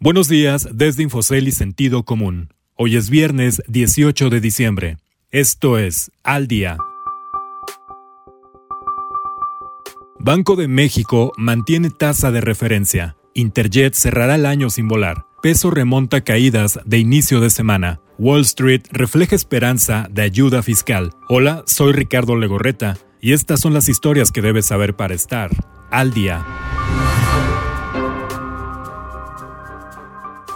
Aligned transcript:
Buenos 0.00 0.28
días 0.28 0.68
desde 0.72 1.02
Infocel 1.02 1.48
y 1.48 1.50
Sentido 1.50 2.04
Común. 2.04 2.54
Hoy 2.76 2.94
es 2.94 3.10
viernes 3.10 3.60
18 3.66 4.30
de 4.30 4.40
diciembre. 4.40 4.96
Esto 5.32 5.76
es 5.76 6.12
Al 6.22 6.46
Día. 6.46 6.78
Banco 10.20 10.54
de 10.54 10.68
México 10.68 11.32
mantiene 11.36 11.90
tasa 11.90 12.30
de 12.30 12.40
referencia. 12.40 13.16
Interjet 13.34 13.94
cerrará 13.94 14.36
el 14.36 14.46
año 14.46 14.70
sin 14.70 14.86
volar. 14.86 15.26
Peso 15.42 15.72
remonta 15.72 16.20
caídas 16.20 16.78
de 16.84 16.98
inicio 16.98 17.40
de 17.40 17.50
semana. 17.50 18.00
Wall 18.18 18.42
Street 18.42 18.82
refleja 18.92 19.34
esperanza 19.34 20.06
de 20.12 20.22
ayuda 20.22 20.62
fiscal. 20.62 21.10
Hola, 21.28 21.64
soy 21.66 21.92
Ricardo 21.92 22.36
Legorreta 22.36 22.96
y 23.20 23.32
estas 23.32 23.58
son 23.58 23.74
las 23.74 23.88
historias 23.88 24.30
que 24.30 24.42
debes 24.42 24.66
saber 24.66 24.94
para 24.94 25.14
estar 25.14 25.50
al 25.90 26.12
día. 26.12 26.46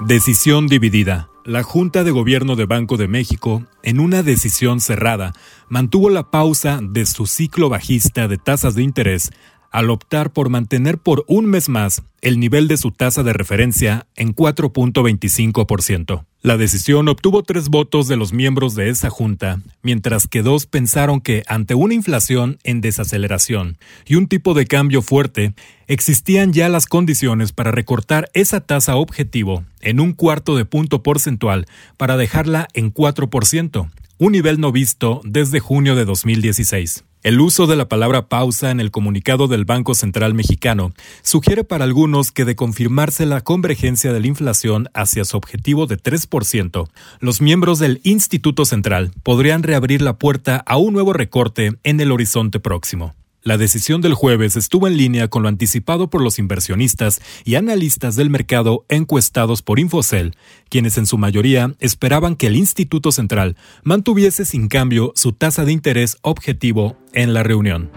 Decisión 0.07 0.67
dividida. 0.67 1.29
La 1.45 1.63
Junta 1.63 2.03
de 2.03 2.11
Gobierno 2.11 2.57
de 2.57 2.67
Banco 2.67 2.97
de 2.97 3.07
México, 3.07 3.65
en 3.85 4.01
una 4.01 4.25
decisión 4.25 4.81
cerrada, 4.81 5.33
mantuvo 5.69 6.11
la 6.11 6.29
pausa 6.29 6.81
de 6.83 7.07
su 7.07 7.27
ciclo 7.27 7.69
bajista 7.69 8.27
de 8.27 8.37
tasas 8.37 8.75
de 8.75 8.83
interés 8.83 9.31
al 9.73 9.91
optar 9.91 10.33
por 10.33 10.51
mantener 10.51 10.99
por 10.99 11.25
un 11.27 11.47
mes 11.47 11.69
más 11.69 12.03
el 12.21 12.39
nivel 12.39 12.69
de 12.69 12.77
su 12.77 12.93
tasa 12.93 13.25
de 13.25 13.33
referencia 13.33 14.07
en 14.15 14.35
4.25%. 14.35 16.25
La 16.43 16.57
decisión 16.57 17.09
obtuvo 17.09 17.43
tres 17.43 17.69
votos 17.69 18.09
de 18.09 18.17
los 18.17 18.33
miembros 18.33 18.75
de 18.75 18.91
esa 18.91 19.11
junta, 19.11 19.61
mientras 19.83 20.27
que 20.27 20.43
dos 20.43 20.67
pensaron 20.67 21.21
que 21.21 21.43
ante 21.47 21.75
una 21.75 21.95
inflación 21.95 22.59
en 22.65 22.81
desaceleración 22.81 23.79
y 24.07 24.17
un 24.17 24.27
tipo 24.27 24.53
de 24.55 24.67
cambio 24.67 25.03
fuerte, 25.03 25.55
existían 25.87 26.53
ya 26.53 26.69
las 26.69 26.87
condiciones 26.87 27.53
para 27.53 27.71
recortar 27.71 28.31
esa 28.35 28.61
tasa 28.61 28.97
objetivo 28.97 29.65
en 29.81 30.01
un 30.01 30.13
cuarto 30.13 30.57
de 30.57 30.65
punto 30.65 31.03
porcentual 31.03 31.67
para 31.97 32.17
dejarla 32.17 32.69
en 32.75 32.93
4%, 32.93 33.91
un 34.19 34.33
nivel 34.33 34.61
no 34.61 34.73
visto 34.73 35.21
desde 35.25 35.61
junio 35.61 35.95
de 35.95 36.05
2016. 36.05 37.05
El 37.23 37.41
uso 37.41 37.69
de 37.69 37.77
la 37.77 37.89
palabra 37.89 38.27
pausa 38.27 38.73
en 38.73 38.81
el 38.81 38.91
comunicado 38.91 39.47
del 39.47 39.65
Banco 39.65 39.95
Central 39.95 40.35
Mexicano 40.35 40.93
sugiere 41.23 41.63
para 41.63 41.85
algunos 41.85 42.33
que 42.33 42.45
de 42.45 42.57
confirmarse 42.57 43.27
la 43.27 43.43
convergencia 43.43 44.13
de 44.13 44.19
la 44.19 44.27
inflación 44.27 44.89
hacia 44.93 45.25
su 45.25 45.37
objetivo 45.37 45.87
de 45.87 45.99
3%, 45.99 46.89
los 47.21 47.41
miembros 47.41 47.79
del 47.79 48.01
Instituto 48.03 48.65
Central 48.65 49.13
podrían 49.23 49.63
reabrir 49.63 50.03
la 50.03 50.19
puerta 50.19 50.65
a 50.67 50.79
un 50.79 50.95
nuevo 50.95 51.13
recorte 51.13 51.75
en 51.85 52.01
el 52.01 52.11
horizonte 52.11 52.59
próximo. 52.59 53.15
La 53.45 53.59
decisión 53.59 54.01
del 54.03 54.15
jueves 54.15 54.55
estuvo 54.55 54.87
en 54.87 54.97
línea 54.97 55.27
con 55.27 55.43
lo 55.43 55.49
anticipado 55.49 56.09
por 56.09 56.23
los 56.23 56.39
inversionistas 56.39 57.21
y 57.45 57.57
analistas 57.57 58.15
del 58.15 58.31
mercado 58.31 58.87
encuestados 58.89 59.63
por 59.63 59.81
Infocel, 59.81 60.37
quienes 60.69 60.97
en 60.97 61.07
su 61.07 61.19
mayoría 61.19 61.75
esperaban 61.81 62.37
que 62.37 62.47
el 62.47 62.55
Instituto 62.55 63.11
Central 63.11 63.57
mantuviese 63.83 64.45
sin 64.45 64.69
cambio 64.69 65.13
su 65.17 65.33
tasa 65.33 65.65
de 65.65 65.73
interés 65.73 66.19
objetivo 66.23 66.97
en 67.15 67.35
la 67.35 67.43
reunión. 67.43 67.91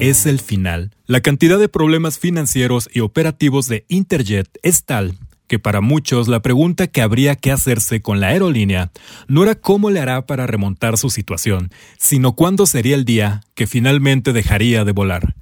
Es 0.00 0.26
el 0.26 0.40
final. 0.40 0.90
La 1.06 1.20
cantidad 1.20 1.60
de 1.60 1.68
problemas 1.68 2.18
financieros 2.18 2.88
y 2.92 3.00
operativos 3.00 3.68
de 3.68 3.84
Interjet 3.88 4.48
es 4.64 4.84
tal 4.84 5.14
que 5.46 5.58
para 5.58 5.80
muchos 5.80 6.28
la 6.28 6.40
pregunta 6.40 6.86
que 6.86 7.02
habría 7.02 7.36
que 7.36 7.52
hacerse 7.52 8.00
con 8.02 8.20
la 8.20 8.28
aerolínea 8.28 8.90
no 9.28 9.42
era 9.42 9.54
cómo 9.54 9.90
le 9.90 10.00
hará 10.00 10.26
para 10.26 10.46
remontar 10.46 10.98
su 10.98 11.10
situación, 11.10 11.70
sino 11.98 12.32
cuándo 12.34 12.66
sería 12.66 12.94
el 12.96 13.04
día 13.04 13.42
que 13.54 13.66
finalmente 13.66 14.32
dejaría 14.32 14.84
de 14.84 14.92
volar. 14.92 15.34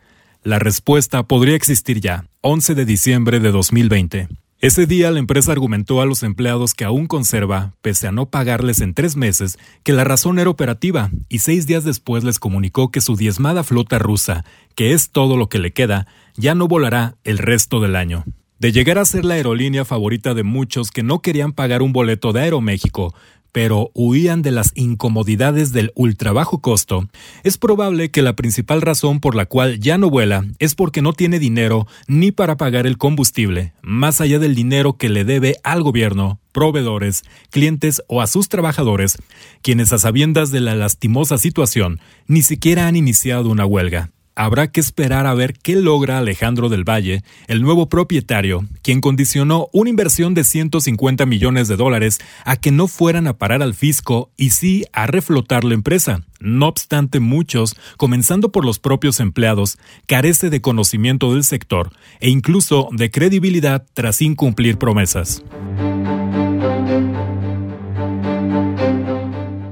La 0.43 0.59
respuesta 0.59 1.23
podría 1.23 1.57
existir 1.57 2.01
ya, 2.01 2.27
11 2.43 2.75
de 2.75 2.85
diciembre 2.85 3.41
de 3.41 3.51
2020. 3.51 4.29
Ese 4.61 4.87
día 4.87 5.11
la 5.11 5.19
empresa 5.19 5.53
argumentó 5.53 6.01
a 6.01 6.07
los 6.07 6.23
empleados 6.23 6.73
que 6.73 6.85
aún 6.85 7.07
conserva, 7.07 7.75
pese 7.83 8.07
a 8.07 8.13
no 8.13 8.31
pagarles 8.31 8.81
en 8.81 8.95
tres 8.95 9.15
meses, 9.15 9.59
que 9.83 9.93
la 9.93 10.05
razón 10.05 10.39
era 10.39 10.49
operativa, 10.49 11.11
y 11.29 11.41
seis 11.41 11.67
días 11.67 11.85
después 11.85 12.25
les 12.25 12.39
comunicó 12.39 12.91
que 12.91 13.03
su 13.03 13.15
diezmada 13.15 13.63
flota 13.63 13.99
rusa, 13.99 14.45
que 14.75 14.95
es 14.95 15.11
todo 15.11 15.37
lo 15.37 15.51
que 15.51 15.59
le 15.59 15.73
queda, 15.73 16.07
ya 16.37 16.55
no 16.55 16.67
volará 16.67 17.17
el 17.25 17.37
resto 17.37 17.81
del 17.81 17.95
año. 17.95 18.25
De 18.59 18.73
llegar 18.73 18.99
a 18.99 19.05
ser 19.05 19.25
la 19.25 19.35
aerolínea 19.35 19.85
favorita 19.85 20.33
de 20.33 20.45
muchos 20.45 20.91
que 20.91 21.03
no 21.03 21.21
querían 21.21 21.53
pagar 21.53 21.83
un 21.83 21.93
boleto 21.93 22.33
de 22.33 22.43
Aeroméxico, 22.43 23.15
pero 23.55 23.93
huían 23.95 24.43
de 24.43 24.51
las 24.51 24.73
incomodidades 24.75 25.71
del 25.71 25.93
ultra 25.95 26.33
bajo 26.33 26.61
costo, 26.61 27.09
es 27.45 27.57
probable 27.57 28.11
que 28.11 28.21
la 28.21 28.35
principal 28.35 28.83
razón 28.83 29.21
por 29.21 29.37
la 29.37 29.47
cual 29.47 29.79
ya 29.79 29.97
no 29.97 30.11
vuela 30.11 30.45
es 30.59 30.75
porque 30.75 31.03
no 31.03 31.13
tiene 31.13 31.39
dinero 31.39 31.87
ni 32.09 32.33
para 32.33 32.57
pagar 32.57 32.85
el 32.87 32.99
combustible, 32.99 33.73
más 33.81 34.21
allá 34.21 34.41
del 34.41 34.57
dinero 34.57 34.97
que 34.97 35.09
le 35.09 35.25
debe 35.25 35.57
al 35.63 35.85
gobierno, 35.85 36.41
proveedores, 36.51 37.23
clientes 37.51 38.03
o 38.09 38.23
a 38.23 38.27
sus 38.27 38.49
trabajadores, 38.49 39.19
quienes 39.63 39.93
a 39.93 39.99
sabiendas 39.99 40.51
de 40.51 40.61
la 40.61 40.75
lastimosa 40.75 41.39
situación 41.39 42.01
ni 42.27 42.43
siquiera 42.43 42.89
han 42.89 42.97
iniciado 42.97 43.51
una 43.51 43.67
huelga. 43.67 44.14
Habrá 44.37 44.67
que 44.67 44.81
esperar 44.81 45.29
a 45.29 45.35
ver 45.35 45.55
qué 45.55 45.77
logra 45.77 46.19
Alejandro 46.19 46.69
del 46.69 46.83
Valle, 46.83 47.23
el 47.47 47.63
nuevo 47.63 47.89
propietario, 47.89 48.67
quien 48.83 49.01
condicionó 49.01 49.69
una 49.73 49.91
inversión 49.91 50.35
de 50.35 50.43
150 50.43 51.25
millones 51.25 51.69
de 51.69 51.77
dólares 51.77 52.19
a 52.45 52.57
que 52.57 52.73
no 52.73 52.89
fueran 52.89 53.29
a 53.29 53.39
parar 53.39 53.63
al 53.63 53.75
fisco 53.75 54.33
y 54.37 54.51
sí 54.51 54.87
a 54.93 55.07
reflotar 55.07 55.63
la 55.63 55.75
empresa. 55.75 56.25
No 56.41 56.67
obstante, 56.67 57.21
muchos, 57.21 57.77
comenzando 57.97 58.51
por 58.51 58.65
los 58.65 58.81
propios 58.81 59.21
empleados, 59.21 59.79
carece 60.07 60.51
de 60.51 60.61
conocimiento 60.61 61.33
del 61.33 61.45
sector 61.45 61.93
e 62.19 62.29
incluso 62.29 62.89
de 62.91 63.13
credibilidad 63.13 63.87
tras 63.95 64.21
incumplir 64.21 64.79
promesas. 64.79 65.45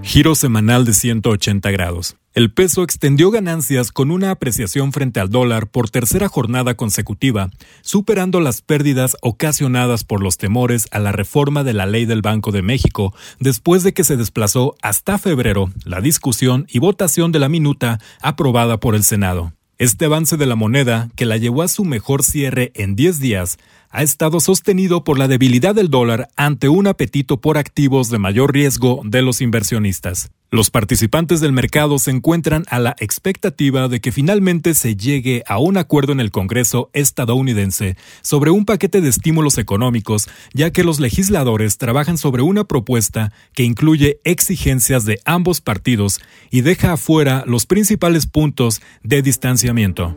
Giro 0.03 0.37
semanal 0.37 0.85
de 0.85 0.93
180 0.93 1.71
grados. 1.73 2.17
El 2.35 2.51
peso 2.51 2.83
extendió 2.83 3.31
ganancias 3.31 3.93
con 3.93 4.11
una 4.11 4.31
apreciación 4.31 4.93
frente 4.93 5.21
al 5.21 5.29
dólar 5.29 5.67
por 5.67 5.91
tercera 5.91 6.29
jornada 6.29 6.75
consecutiva, 6.75 7.51
superando 7.83 8.41
las 8.41 8.63
pérdidas 8.63 9.19
ocasionadas 9.21 10.05
por 10.05 10.23
los 10.23 10.39
temores 10.39 10.89
a 10.93 10.99
la 10.99 11.13
reforma 11.13 11.63
de 11.63 11.75
la 11.75 11.85
ley 11.85 12.07
del 12.07 12.23
Banco 12.23 12.51
de 12.51 12.63
México, 12.63 13.15
después 13.39 13.83
de 13.83 13.93
que 13.93 14.03
se 14.03 14.17
desplazó 14.17 14.77
hasta 14.81 15.19
febrero 15.19 15.71
la 15.85 16.01
discusión 16.01 16.67
y 16.71 16.79
votación 16.79 17.33
de 17.33 17.39
la 17.39 17.51
minuta 17.51 18.01
aprobada 18.23 18.81
por 18.81 18.95
el 18.95 19.05
Senado. 19.05 19.53
Este 19.77 20.07
avance 20.07 20.39
de 20.39 20.47
la 20.47 20.55
moneda, 20.55 21.11
que 21.17 21.27
la 21.27 21.37
llevó 21.37 21.61
a 21.63 21.69
su 21.69 21.85
mejor 21.85 22.23
cierre 22.23 22.73
en 22.77 22.97
10 22.97 23.19
días, 23.19 23.59
ha 23.93 24.03
estado 24.03 24.41
sostenido 24.41 25.05
por 25.05 25.19
la 25.19 25.29
debilidad 25.29 25.75
del 25.75 25.91
dólar 25.91 26.29
ante 26.37 26.69
un 26.69 26.87
apetito 26.87 27.41
por 27.41 27.59
activos 27.59 28.09
de 28.09 28.19
mayor 28.19 28.53
riesgo 28.53 29.03
de 29.05 29.23
los 29.23 29.41
inversionistas. 29.41 30.31
Los 30.51 30.71
participantes 30.71 31.41
del 31.41 31.53
mercado 31.53 31.99
se 31.99 32.11
encuentran 32.11 32.65
a 32.69 32.79
la 32.79 32.95
expectativa 32.99 33.89
de 33.89 34.01
que 34.01 34.13
finalmente 34.13 34.75
se 34.75 34.97
llegue 34.97 35.43
a 35.47 35.59
un 35.59 35.79
acuerdo 35.79 36.13
en 36.13 36.21
el 36.21 36.31
Congreso 36.31 36.91
estadounidense 36.93 37.97
sobre 38.21 38.51
un 38.51 38.67
paquete 38.67 39.01
de 39.01 39.09
estímulos 39.09 39.57
económicos, 39.57 40.29
ya 40.53 40.71
que 40.71 40.85
los 40.85 41.01
legisladores 41.01 41.79
trabajan 41.79 42.19
sobre 42.19 42.43
una 42.43 42.65
propuesta 42.65 43.33
que 43.55 43.63
incluye 43.63 44.21
exigencias 44.25 45.07
de 45.07 45.21
ambos 45.25 45.63
partidos 45.63 46.21
y 46.51 46.61
deja 46.61 46.93
afuera 46.93 47.45
los 47.47 47.65
principales 47.65 48.27
puntos 48.27 48.83
de 49.03 49.23
distanciamiento. 49.23 50.15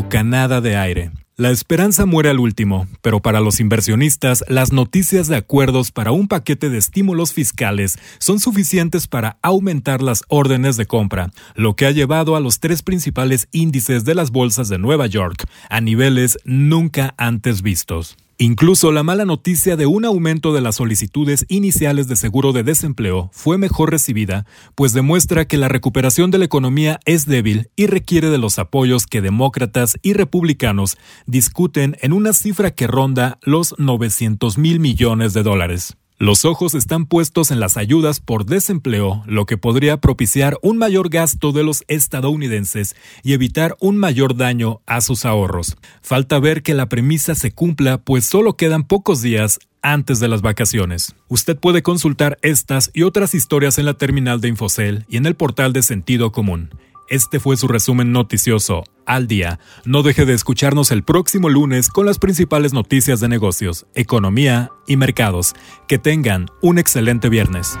Bocanada 0.00 0.60
de 0.60 0.76
aire. 0.76 1.10
La 1.34 1.50
esperanza 1.50 2.06
muere 2.06 2.30
al 2.30 2.38
último, 2.38 2.86
pero 3.02 3.18
para 3.18 3.40
los 3.40 3.58
inversionistas 3.58 4.44
las 4.46 4.72
noticias 4.72 5.26
de 5.26 5.34
acuerdos 5.34 5.90
para 5.90 6.12
un 6.12 6.28
paquete 6.28 6.70
de 6.70 6.78
estímulos 6.78 7.32
fiscales 7.32 7.98
son 8.20 8.38
suficientes 8.38 9.08
para 9.08 9.38
aumentar 9.42 10.00
las 10.00 10.22
órdenes 10.28 10.76
de 10.76 10.86
compra, 10.86 11.32
lo 11.56 11.74
que 11.74 11.84
ha 11.84 11.90
llevado 11.90 12.36
a 12.36 12.40
los 12.40 12.60
tres 12.60 12.84
principales 12.84 13.48
índices 13.50 14.04
de 14.04 14.14
las 14.14 14.30
bolsas 14.30 14.68
de 14.68 14.78
Nueva 14.78 15.08
York 15.08 15.46
a 15.68 15.80
niveles 15.80 16.38
nunca 16.44 17.14
antes 17.16 17.62
vistos. 17.62 18.16
Incluso 18.40 18.92
la 18.92 19.02
mala 19.02 19.24
noticia 19.24 19.74
de 19.74 19.86
un 19.86 20.04
aumento 20.04 20.52
de 20.52 20.60
las 20.60 20.76
solicitudes 20.76 21.44
iniciales 21.48 22.06
de 22.06 22.14
seguro 22.14 22.52
de 22.52 22.62
desempleo 22.62 23.30
fue 23.32 23.58
mejor 23.58 23.90
recibida, 23.90 24.46
pues 24.76 24.92
demuestra 24.92 25.48
que 25.48 25.58
la 25.58 25.66
recuperación 25.66 26.30
de 26.30 26.38
la 26.38 26.44
economía 26.44 27.00
es 27.04 27.26
débil 27.26 27.68
y 27.74 27.88
requiere 27.88 28.30
de 28.30 28.38
los 28.38 28.60
apoyos 28.60 29.08
que 29.08 29.22
demócratas 29.22 29.98
y 30.02 30.12
republicanos 30.12 30.98
discuten 31.26 31.96
en 32.00 32.12
una 32.12 32.32
cifra 32.32 32.70
que 32.70 32.86
ronda 32.86 33.40
los 33.42 33.74
900 33.76 34.56
mil 34.56 34.78
millones 34.78 35.32
de 35.34 35.42
dólares. 35.42 35.96
Los 36.20 36.44
ojos 36.44 36.74
están 36.74 37.06
puestos 37.06 37.52
en 37.52 37.60
las 37.60 37.76
ayudas 37.76 38.18
por 38.18 38.44
desempleo, 38.44 39.22
lo 39.26 39.46
que 39.46 39.56
podría 39.56 39.98
propiciar 39.98 40.58
un 40.62 40.76
mayor 40.76 41.10
gasto 41.10 41.52
de 41.52 41.62
los 41.62 41.84
estadounidenses 41.86 42.96
y 43.22 43.34
evitar 43.34 43.76
un 43.78 43.96
mayor 43.96 44.36
daño 44.36 44.80
a 44.84 45.00
sus 45.00 45.24
ahorros. 45.24 45.76
Falta 46.02 46.40
ver 46.40 46.64
que 46.64 46.74
la 46.74 46.88
premisa 46.88 47.36
se 47.36 47.52
cumpla, 47.52 47.98
pues 47.98 48.24
solo 48.24 48.56
quedan 48.56 48.82
pocos 48.82 49.22
días 49.22 49.60
antes 49.80 50.18
de 50.18 50.26
las 50.26 50.42
vacaciones. 50.42 51.14
Usted 51.28 51.56
puede 51.56 51.84
consultar 51.84 52.36
estas 52.42 52.90
y 52.94 53.04
otras 53.04 53.32
historias 53.32 53.78
en 53.78 53.86
la 53.86 53.94
terminal 53.94 54.40
de 54.40 54.48
Infocel 54.48 55.06
y 55.08 55.18
en 55.18 55.26
el 55.26 55.36
portal 55.36 55.72
de 55.72 55.84
Sentido 55.84 56.32
Común. 56.32 56.70
Este 57.08 57.40
fue 57.40 57.56
su 57.56 57.68
resumen 57.68 58.12
noticioso 58.12 58.84
al 59.06 59.26
día. 59.26 59.58
No 59.84 60.02
deje 60.02 60.26
de 60.26 60.34
escucharnos 60.34 60.90
el 60.90 61.02
próximo 61.02 61.48
lunes 61.48 61.88
con 61.88 62.06
las 62.06 62.18
principales 62.18 62.72
noticias 62.72 63.20
de 63.20 63.28
negocios, 63.28 63.86
economía 63.94 64.70
y 64.86 64.96
mercados. 64.96 65.54
Que 65.86 65.98
tengan 65.98 66.46
un 66.60 66.78
excelente 66.78 67.28
viernes. 67.28 67.78